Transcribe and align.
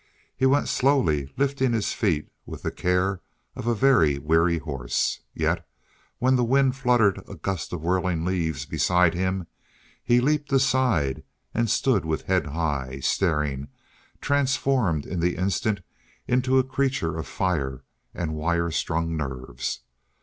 He 0.35 0.47
went 0.47 0.67
slowly, 0.67 1.31
lifting 1.37 1.73
his 1.73 1.93
feet 1.93 2.27
with 2.47 2.63
the 2.63 2.71
care 2.71 3.21
of 3.55 3.67
a 3.67 3.75
very 3.75 4.17
weary 4.17 4.57
horse. 4.57 5.19
Yet, 5.35 5.63
when 6.17 6.35
the 6.35 6.43
wind 6.43 6.75
fluttered 6.75 7.21
a 7.29 7.35
gust 7.35 7.71
of 7.71 7.83
whirling 7.83 8.25
leaves 8.25 8.65
beside 8.65 9.13
him, 9.13 9.45
he 10.03 10.19
leaped 10.19 10.51
aside 10.51 11.21
and 11.53 11.69
stood 11.69 12.03
with 12.03 12.25
high 12.25 12.85
head, 12.93 13.03
staring, 13.03 13.67
transformed 14.19 15.05
in 15.05 15.19
the 15.19 15.35
instant 15.35 15.81
into 16.27 16.57
a 16.57 16.63
creature 16.63 17.15
of 17.15 17.27
fire 17.27 17.83
and 18.15 18.33
wire 18.33 18.71
strung 18.71 19.15
nerves. 19.15 19.81